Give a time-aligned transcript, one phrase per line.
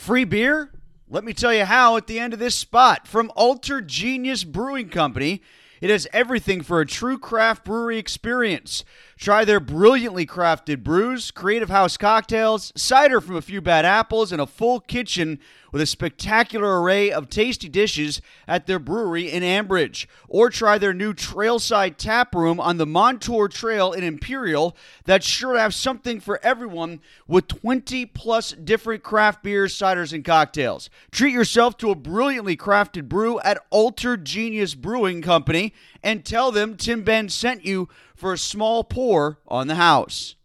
[0.00, 0.70] Free beer?
[1.10, 3.06] Let me tell you how at the end of this spot.
[3.06, 5.42] From Alter Genius Brewing Company,
[5.82, 8.82] it has everything for a true craft brewery experience.
[9.20, 14.40] Try their brilliantly crafted brews, creative house cocktails, cider from a few bad apples, and
[14.40, 15.38] a full kitchen
[15.72, 20.06] with a spectacular array of tasty dishes at their brewery in Ambridge.
[20.26, 25.52] Or try their new Trailside Tap Room on the Montour Trail in Imperial that's sure
[25.52, 30.88] to have something for everyone with 20 plus different craft beers, ciders, and cocktails.
[31.10, 36.76] Treat yourself to a brilliantly crafted brew at Alter Genius Brewing Company and tell them
[36.76, 37.88] Tim Benz sent you
[38.20, 40.36] for a small pour on the house.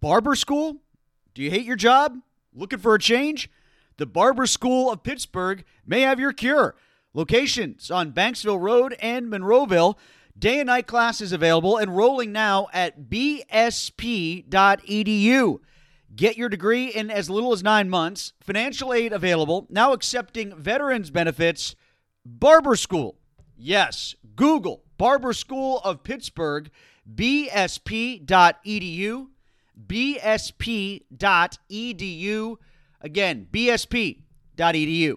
[0.00, 0.82] Barber school?
[1.32, 2.18] Do you hate your job?
[2.52, 3.48] Looking for a change?
[3.96, 6.74] The Barber School of Pittsburgh may have your cure.
[7.14, 9.96] Locations on Banksville Road and Monroeville.
[10.36, 11.78] Day and night classes available.
[11.78, 14.48] Enrolling now at bsp.edu.
[16.16, 18.32] Get your degree in as little as nine months.
[18.40, 19.68] Financial aid available.
[19.70, 21.76] Now accepting veterans benefits.
[22.24, 23.18] Barber School.
[23.56, 26.70] Yes, Google Barber School of Pittsburgh,
[27.10, 28.26] bsp.edu,
[29.86, 31.06] bsp.edu.
[33.00, 35.16] Again, bsp.edu.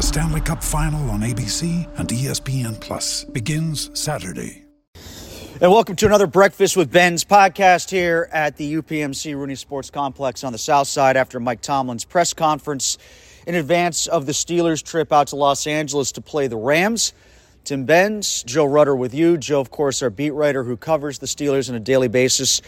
[0.00, 4.64] The Stanley Cup Final on ABC and ESPN Plus begins Saturday.
[5.60, 10.42] And welcome to another Breakfast with Benz podcast here at the UPMC Rooney Sports Complex
[10.42, 12.96] on the South Side after Mike Tomlin's press conference
[13.46, 17.12] in advance of the Steelers' trip out to Los Angeles to play the Rams.
[17.64, 19.36] Tim Benz, Joe Rutter with you.
[19.36, 22.62] Joe, of course, our beat writer who covers the Steelers on a daily basis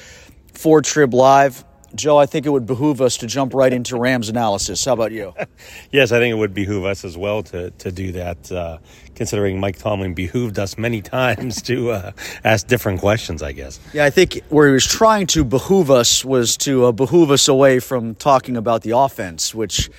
[0.52, 1.64] for Trib Live.
[1.94, 4.84] Joe, I think it would behoove us to jump right into Rams analysis.
[4.84, 5.34] How about you?
[5.90, 8.78] Yes, I think it would behoove us as well to, to do that, uh,
[9.14, 12.12] considering Mike Tomlin behooved us many times to uh,
[12.44, 13.78] ask different questions, I guess.
[13.92, 17.46] Yeah, I think where he was trying to behoove us was to uh, behoove us
[17.48, 19.90] away from talking about the offense, which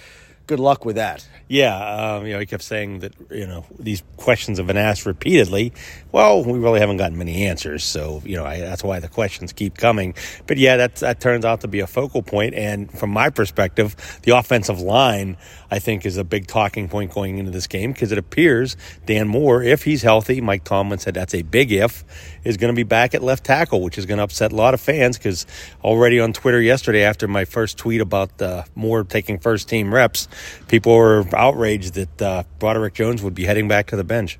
[0.47, 1.27] good luck with that.
[1.47, 1.77] Yeah,
[2.15, 5.73] um, you know, he kept saying that, you know, these questions have been asked repeatedly.
[6.11, 7.83] Well, we really haven't gotten many answers.
[7.83, 10.15] So, you know, I, that's why the questions keep coming.
[10.47, 12.55] But yeah, that, that turns out to be a focal point.
[12.55, 15.37] And from my perspective, the offensive line,
[15.69, 18.75] I think, is a big talking point going into this game because it appears
[19.05, 22.03] Dan Moore, if he's healthy, Mike Tomlin said that's a big if,
[22.43, 24.73] is going to be back at left tackle, which is going to upset a lot
[24.73, 25.45] of fans because
[25.83, 30.27] already on Twitter yesterday, after my first tweet about uh, Moore taking first team reps,
[30.67, 34.39] people were outraged that uh, Broderick Jones would be heading back to the bench.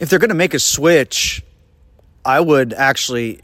[0.00, 1.42] If they're going to make a switch,
[2.24, 3.40] I would actually,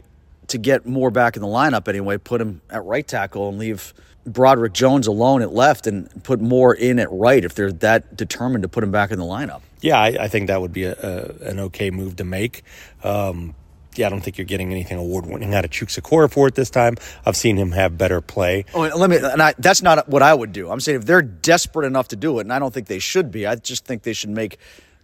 [0.47, 3.93] to get Moore back in the lineup anyway, put him at right tackle and leave
[4.25, 8.63] Broderick Jones alone at left and put Moore in at right if they're that determined
[8.63, 9.61] to put him back in the lineup.
[9.81, 12.63] Yeah, I, I think that would be a, a, an okay move to make.
[13.03, 13.53] Um,
[13.97, 16.95] yeah, I don't think you're getting anything award winning out of Chukwuma Okorafor this time.
[17.25, 18.65] I've seen him have better play.
[18.73, 19.17] Oh, let me.
[19.17, 20.69] And I, that's not what I would do.
[20.69, 23.31] I'm saying if they're desperate enough to do it, and I don't think they should
[23.31, 23.45] be.
[23.45, 24.57] I just think they should make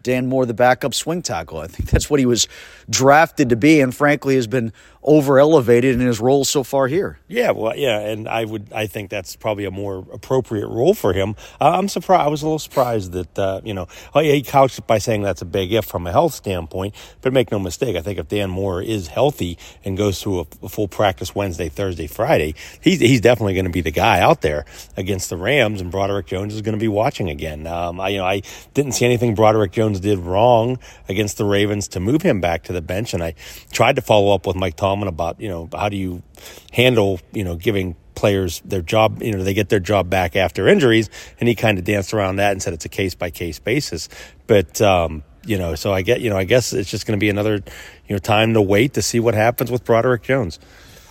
[0.03, 1.59] Dan Moore the backup swing tackle.
[1.59, 2.47] I think that's what he was
[2.89, 4.73] drafted to be, and frankly has been
[5.03, 7.19] over elevated in his role so far here.
[7.27, 11.13] Yeah, well, yeah, and I would, I think that's probably a more appropriate role for
[11.13, 11.35] him.
[11.59, 12.21] Uh, I'm surprised.
[12.21, 14.99] I was a little surprised that uh, you know, oh yeah, he couched it by
[14.99, 16.93] saying that's a big if from a health standpoint.
[17.21, 20.45] But make no mistake, I think if Dan Moore is healthy and goes through a,
[20.63, 24.41] a full practice Wednesday, Thursday, Friday, he's he's definitely going to be the guy out
[24.41, 24.65] there
[24.97, 27.65] against the Rams, and Broderick Jones is going to be watching again.
[27.65, 28.41] Um, I you know, I
[28.73, 30.79] didn't see anything Broderick Jones did wrong
[31.09, 33.35] against the Ravens to move him back to the bench, and I
[33.71, 36.23] tried to follow up with Mike Tomlin about you know how do you
[36.71, 40.67] handle you know giving players their job you know they get their job back after
[40.67, 41.09] injuries
[41.39, 44.09] and he kind of danced around that and said it's a case by case basis
[44.47, 47.23] but um you know so i get you know i guess it's just going to
[47.23, 50.59] be another you know time to wait to see what happens with broderick jones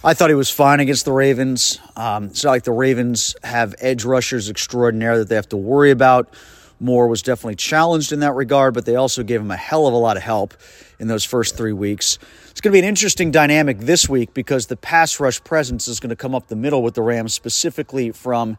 [0.03, 1.79] I thought he was fine against the Ravens.
[1.95, 5.91] Um, it's not like the Ravens have edge rushers extraordinaire that they have to worry
[5.91, 6.33] about.
[6.81, 9.95] Moore was definitely challenged in that regard, but they also gave him a hell of
[9.95, 10.55] a lot of help
[10.99, 12.19] in those first three weeks.
[12.51, 16.01] It's going to be an interesting dynamic this week because the pass rush presence is
[16.01, 18.57] going to come up the middle with the Rams, specifically from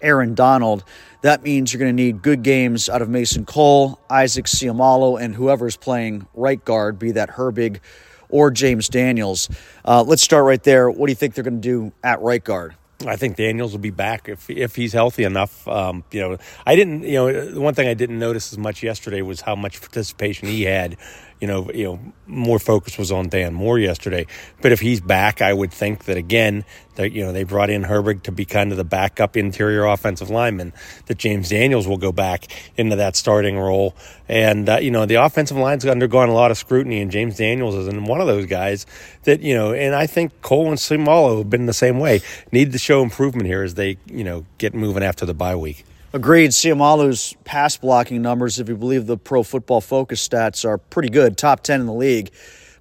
[0.00, 0.84] Aaron Donald.
[1.22, 5.34] That means you're going to need good games out of Mason Cole, Isaac Seumalo, and
[5.34, 7.80] whoever's playing right guard, be that Herbig
[8.28, 9.48] or James Daniels.
[9.84, 10.90] Uh, let's start right there.
[10.90, 12.74] What do you think they're going to do at right guard?
[13.06, 15.66] I think Daniels will be back if if he's healthy enough.
[15.68, 17.02] Um, you know, I didn't.
[17.02, 20.48] You know, the one thing I didn't notice as much yesterday was how much participation
[20.48, 20.96] he had
[21.40, 24.26] you know, you know, more focus was on Dan Moore yesterday.
[24.62, 26.64] But if he's back, I would think that again,
[26.94, 30.30] that you know, they brought in Herbig to be kind of the backup interior offensive
[30.30, 30.72] lineman.
[31.06, 32.46] That James Daniels will go back
[32.76, 33.94] into that starting role,
[34.28, 37.74] and uh, you know, the offensive line's undergone a lot of scrutiny, and James Daniels
[37.74, 38.86] is one of those guys
[39.24, 42.20] that you know, and I think Cole and Seumalo have been the same way.
[42.52, 45.84] Need to show improvement here as they you know get moving after the bye week.
[46.14, 46.52] Agreed.
[46.52, 51.36] Seumalo's pass blocking numbers, if you believe the Pro Football Focus stats, are pretty good,
[51.36, 52.30] top 10 in the league,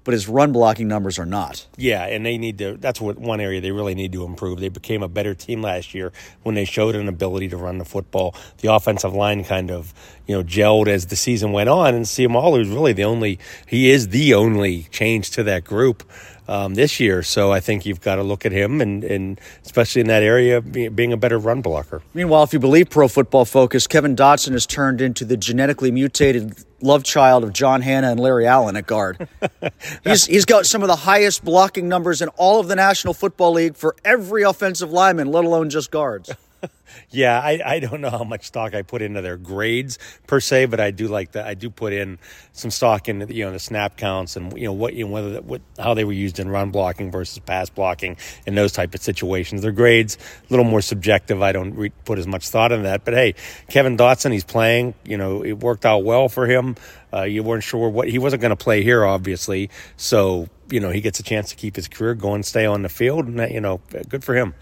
[0.03, 1.65] but his run blocking numbers are not.
[1.77, 4.59] Yeah, and they need to, that's what one area they really need to improve.
[4.59, 6.11] They became a better team last year
[6.43, 8.35] when they showed an ability to run the football.
[8.59, 9.93] The offensive line kind of,
[10.27, 13.89] you know, gelled as the season went on, and Seumalo is really the only, he
[13.89, 16.03] is the only change to that group
[16.47, 17.23] um, this year.
[17.23, 20.61] So I think you've got to look at him, and, and especially in that area,
[20.61, 22.01] being a better run blocker.
[22.13, 26.63] Meanwhile, if you believe Pro Football Focus, Kevin Dotson has turned into the genetically mutated
[26.83, 29.27] love child of John Hannah and Larry Allen at guard.
[30.03, 33.53] he's, he's got some of the highest blocking numbers in all of the National Football
[33.53, 36.29] League for every offensive lineman, let alone just guards.
[37.09, 40.65] Yeah, I, I don't know how much stock I put into their grades per se,
[40.65, 41.45] but I do like that.
[41.45, 42.17] I do put in
[42.53, 45.41] some stock in you know the snap counts and you know what you know whether
[45.41, 49.01] what how they were used in run blocking versus pass blocking in those type of
[49.01, 49.61] situations.
[49.61, 51.41] Their grades a little more subjective.
[51.41, 53.05] I don't re- put as much thought in that.
[53.05, 53.35] But hey,
[53.69, 54.95] Kevin Dotson, he's playing.
[55.03, 56.75] You know, it worked out well for him.
[57.11, 59.69] Uh, you weren't sure what he wasn't going to play here, obviously.
[59.97, 62.89] So you know he gets a chance to keep his career going, stay on the
[62.89, 64.53] field, and you know, good for him.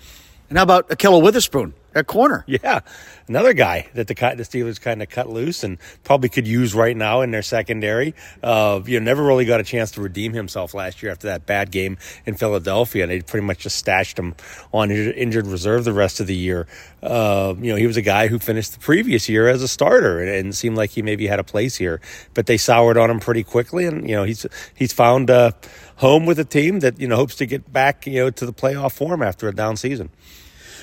[0.50, 1.74] And how about Ahkello Witherspoon?
[1.96, 2.46] At corner.
[2.52, 2.82] Yeah,
[3.28, 6.96] another guy that the the Steelers kind of cut loose and probably could use right
[6.96, 8.14] now in their secondary.
[8.44, 11.46] Uh, you know, never really got a chance to redeem himself last year after that
[11.46, 13.04] bad game in Philadelphia.
[13.04, 14.36] and They pretty much just stashed him
[14.74, 16.68] on injured reserve the rest of the year.
[17.02, 20.20] Uh, you know, he was a guy who finished the previous year as a starter
[20.20, 22.02] and, and seemed like he maybe had a place here,
[22.34, 23.86] but they soured on him pretty quickly.
[23.86, 24.46] And you know, he's
[24.76, 25.56] he's found a
[25.96, 28.54] home with a team that you know hopes to get back you know to the
[28.54, 30.10] playoff form after a down season.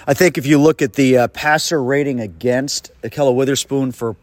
[0.08, 4.16] I think if you look at the uh, passer rating against Ahkello Witherspoon for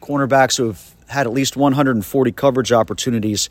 [0.00, 3.50] cornerbacks who have had at least 140 coverage opportunities,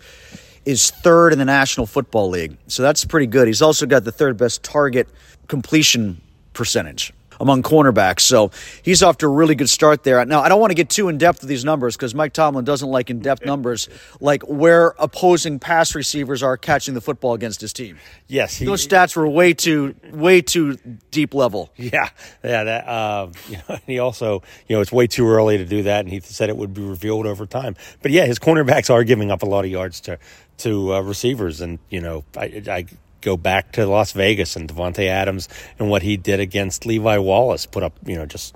[0.65, 2.57] is third in the National Football League.
[2.65, 3.45] So that's pretty good.
[3.45, 5.07] He's also got the third best target
[5.47, 6.19] completion
[6.53, 8.21] percentage among cornerbacks.
[8.21, 8.51] So
[8.83, 10.23] he's off to a really good start there.
[10.25, 12.65] Now, I don't want to get too in depth with these numbers because Mike Tomlin
[12.65, 13.89] doesn't like in depth numbers,
[14.19, 17.97] like where opposing pass receivers are catching the football against his team.
[18.27, 20.77] Yes, he, those stats were way too way too
[21.11, 21.71] deep level.
[21.75, 22.09] Yeah,
[22.43, 22.63] yeah.
[22.63, 26.01] That uh, you know, he also you know it's way too early to do that,
[26.01, 27.75] and he said it would be revealed over time.
[28.01, 30.17] But yeah, his cornerbacks are giving up a lot of yards to
[30.59, 32.85] to uh, receivers, and you know I, I
[33.25, 35.49] go back to Las Vegas and Davante Adams
[35.79, 38.55] and what he did against Levi Wallace, put up, you know, just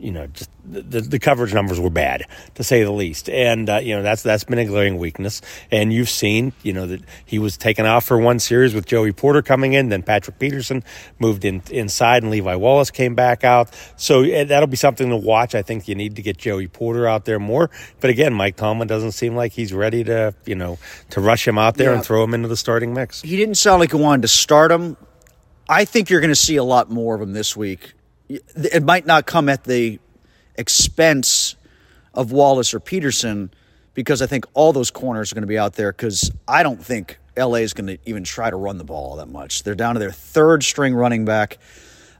[0.00, 2.24] you know, just the, the coverage numbers were bad
[2.54, 5.42] to say the least, and uh, you know that's that's been a glaring weakness.
[5.70, 9.12] And you've seen, you know, that he was taken off for one series with Joey
[9.12, 10.82] Porter coming in, then Patrick Peterson
[11.18, 13.70] moved in inside, and Levi Wallace came back out.
[13.96, 15.54] So that'll be something to watch.
[15.54, 17.70] I think you need to get Joey Porter out there more.
[18.00, 20.78] But again, Mike Tomlin doesn't seem like he's ready to, you know,
[21.10, 21.96] to rush him out there yeah.
[21.96, 23.20] and throw him into the starting mix.
[23.22, 24.96] He didn't sound like he wanted to start him.
[25.68, 27.94] I think you're going to see a lot more of him this week
[28.30, 29.98] it might not come at the
[30.54, 31.56] expense
[32.14, 33.50] of Wallace or Peterson
[33.94, 36.82] because I think all those corners are going to be out there because I don't
[36.82, 39.62] think LA is going to even try to run the ball that much.
[39.62, 41.58] They're down to their third string running back.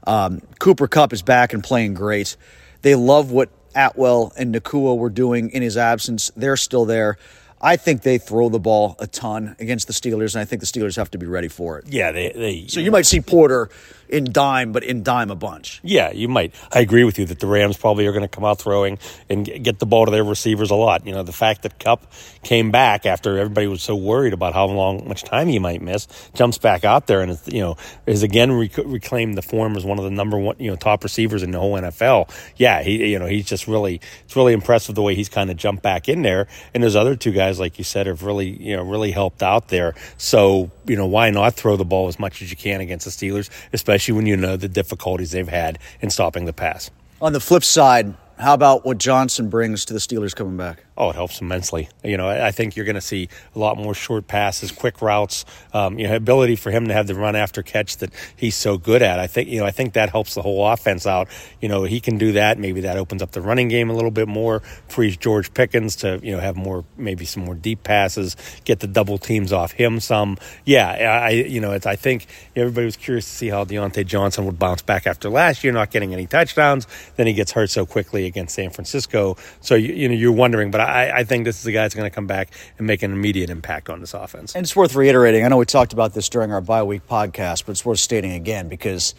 [0.05, 2.35] Um, Cooper Kupp is back and playing great.
[2.81, 6.31] They love what Atwell and Nacua were doing in his absence.
[6.35, 7.17] They're still there.
[7.61, 10.65] I think they throw the ball a ton against the Steelers, and I think the
[10.65, 11.85] Steelers have to be ready for it.
[11.87, 12.31] Yeah, they.
[12.31, 13.69] they so you might see Porter
[14.11, 15.79] in dime, but in dime a bunch.
[15.83, 16.53] Yeah, you might.
[16.71, 18.99] I agree with you that the Rams probably are going to come out throwing
[19.29, 21.07] and get the ball to their receivers a lot.
[21.07, 22.11] You know, the fact that Kupp
[22.43, 26.07] came back after everybody was so worried about how long, much time he might miss,
[26.33, 29.97] jumps back out there and you know is again rec- reclaimed the form as one
[29.97, 32.29] of the number one, you know, top receivers in the whole NFL.
[32.57, 35.57] Yeah, he, you know, he's just really, it's really impressive the way he's kind of
[35.57, 36.47] jumped back in there.
[36.73, 39.69] And there's other two guys like you said have really, you know, really helped out
[39.69, 39.95] there.
[40.17, 43.11] So you know, why not throw the ball as much as you can against the
[43.11, 46.89] Steelers, especially when you know the difficulties they've had in stopping the pass.
[47.21, 50.83] On the flip side, How about what Johnson brings to the Steelers coming back?
[50.97, 51.89] Oh, it helps immensely.
[52.03, 55.45] You know, I think you're going to see a lot more short passes, quick routes.
[55.73, 58.77] Um, you know, ability for him to have the run after catch that he's so
[58.77, 59.17] good at.
[59.17, 61.29] I think you know, I think that helps the whole offense out.
[61.61, 62.59] You know, he can do that.
[62.59, 66.19] Maybe that opens up the running game a little bit more, frees George Pickens to
[66.21, 69.99] you know have more, maybe some more deep passes, get the double teams off him
[70.01, 70.37] some.
[70.65, 70.89] Yeah,
[71.25, 74.59] I you know, it's I think everybody was curious to see how Diontae Johnson would
[74.59, 76.85] bounce back after last year, not getting any touchdowns.
[77.15, 79.37] Then he gets hurt so quickly against San Francisco.
[79.61, 81.95] So you, you know, you're wondering, but I, I think this is a guy that's
[81.95, 84.55] going to come back and make an immediate impact on this offense.
[84.55, 85.45] And it's worth reiterating.
[85.45, 88.31] I know we talked about this during our bye week podcast, but it's worth stating
[88.31, 89.15] again because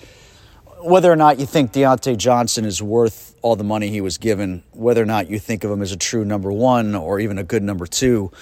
[0.80, 4.62] whether or not you think Diontae Johnson is worth all the money he was given,
[4.72, 7.44] whether or not you think of him as a true number one or even a
[7.44, 8.32] good number two,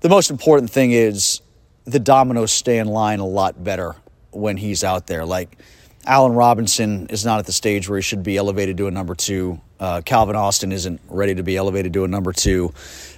[0.00, 1.40] the most important thing is
[1.84, 3.96] the dominoes stay in line a lot better
[4.30, 5.24] when he's out there.
[5.24, 5.56] Like
[6.04, 9.14] Allen Robinson is not at the stage where he should be elevated to a number
[9.14, 9.60] two.
[9.78, 12.72] Uh, Calvin Austin isn't ready to be elevated to a number two.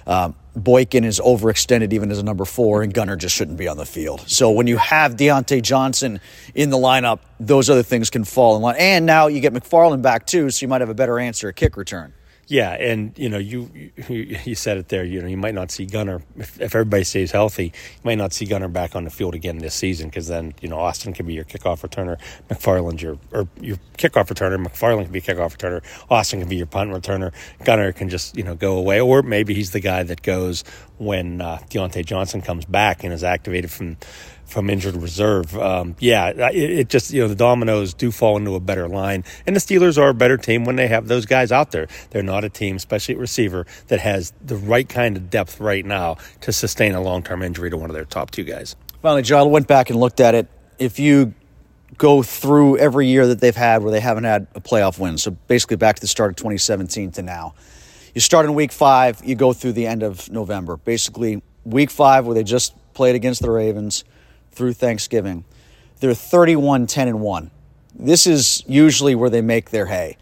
[0.05, 3.77] Uh, Boykin is overextended even as a number four, and Gunner just shouldn't be on
[3.77, 4.27] the field.
[4.27, 6.19] So when you have Diontae Johnson
[6.53, 8.75] in the lineup, those other things can fall in line.
[8.77, 11.55] And now you get McFarland back too, so you might have a better answer at
[11.55, 12.13] kick return.
[12.49, 13.69] Yeah, and you know, you,
[14.09, 15.05] you you said it there.
[15.05, 17.65] You know, you might not see Gunner if, if everybody stays healthy.
[17.65, 20.67] You might not see Gunner back on the field again this season because then you
[20.67, 22.17] know Austin can be your kickoff returner,
[22.49, 26.65] McFarland your or your kickoff returner, McFarland can be kickoff returner, Austin can be your
[26.65, 27.33] punt returner.
[27.65, 30.63] Gunner can just you know go away, or maybe he's the guy that goes
[30.97, 33.95] when uh, Diontae Johnson comes back and is activated from
[34.49, 35.57] from injured reserve.
[35.57, 39.23] Um, yeah, it, it, just you know the dominoes do fall into a better line,
[39.45, 41.87] and the Steelers are a better team when they have those guys out there.
[42.09, 45.85] They're not a team, especially at receiver, that has the right kind of depth right
[45.85, 48.75] now to sustain a long term injury to one of their top two guys.
[49.01, 50.47] Finally, Joe, I went back and looked at it.
[50.77, 51.33] If you
[51.97, 55.31] go through every year that they've had where they haven't had a playoff win, so
[55.31, 57.53] basically back to the start of 2017 to now.
[58.13, 60.77] You start in week five, you go through the end of November.
[60.77, 64.03] Basically, week five, where they just played against the Ravens,
[64.51, 65.45] through Thanksgiving.
[65.99, 67.51] They're 31 10 and 1.
[67.95, 70.17] This is usually where they make their hay.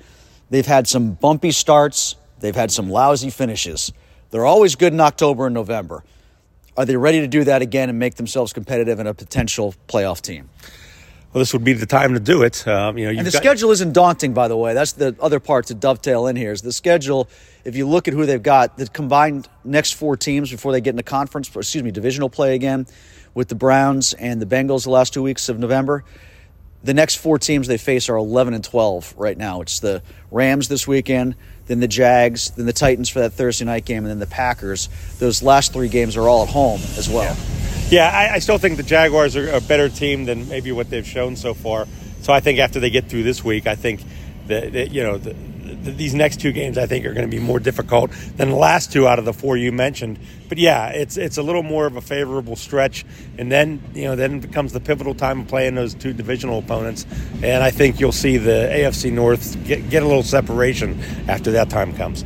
[0.49, 3.91] They've had some bumpy starts, they've had some lousy finishes.
[4.31, 6.03] They're always good in October and November.
[6.75, 10.21] Are they ready to do that again and make themselves competitive in a potential playoff
[10.21, 10.49] team?
[11.33, 12.67] Well, this would be the time to do it.
[12.67, 14.73] Um, you know, and the got- schedule isn't daunting, by the way.
[14.73, 16.51] That's the other part to dovetail in here.
[16.51, 17.29] Is the schedule?
[17.65, 20.91] If you look at who they've got, the combined next four teams before they get
[20.91, 22.87] into conference, excuse me, divisional play again,
[23.37, 26.03] with the Browns and the Bengals the last two weeks of November.
[26.83, 29.61] The next four teams they face are 11 and 12 right now.
[29.61, 30.01] It's the
[30.31, 31.35] Rams this weekend,
[31.67, 34.89] then the Jags, then the Titans for that Thursday night game, and then the Packers.
[35.19, 37.37] Those last three games are all at home as well.
[37.91, 40.89] Yeah, yeah I, I, still think the Jaguars are a better team than maybe what
[40.89, 41.85] they've shown so far.
[42.23, 44.01] So I think after they get through this week, I think
[44.47, 45.35] that, you know the,
[45.91, 48.91] these next two games I think are going to be more difficult than the last
[48.91, 50.19] two out of the four you mentioned.
[50.49, 53.05] But yeah, it's it's a little more of a favorable stretch,
[53.37, 57.05] and then you know then becomes the pivotal time of playing those two divisional opponents,
[57.43, 61.69] and I think you'll see the AFC North get, get a little separation after that
[61.69, 62.23] time comes.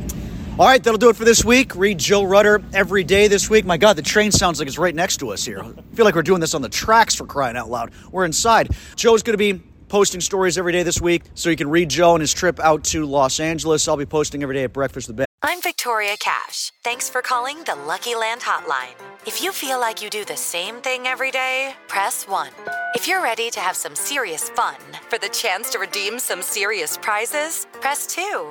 [0.58, 1.74] All right, that'll do it for this week.
[1.74, 3.64] Read Joe Rutter every day this week.
[3.64, 5.62] My God, the train sounds like it's right next to us here.
[5.62, 7.90] I feel like we're doing this on the tracks for crying out loud.
[8.10, 8.68] We're inside.
[8.94, 9.62] Joe's going to be
[9.92, 12.82] posting stories every day this week, so you can read Joe and his trip out
[12.84, 13.86] to Los Angeles.
[13.86, 15.26] I'll be posting every day at Breakfast with Benz.
[15.42, 16.72] I'm Victoria Cash.
[16.82, 18.94] Thanks for calling the Lucky Land Hotline.
[19.26, 22.48] If you feel like you do the same thing every day, press 1.
[22.94, 24.76] If you're ready to have some serious fun
[25.10, 28.50] for the chance to redeem some serious prizes, press 2.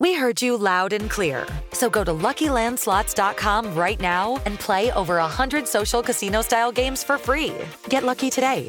[0.00, 1.46] We heard you loud and clear.
[1.74, 7.52] So go to LuckyLandSlots.com right now and play over 100 social casino-style games for free.
[7.90, 8.68] Get lucky today